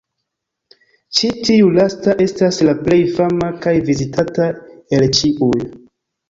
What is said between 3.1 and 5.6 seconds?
fama kaj vizitata el ĉiuj.